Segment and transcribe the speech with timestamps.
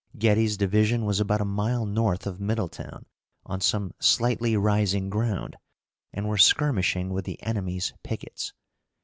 [0.17, 3.05] Getty's division was about a mile north of Middletown
[3.45, 5.57] on some slightly rising ground,
[6.11, 8.51] and were skirmishing with the enemy's pickets.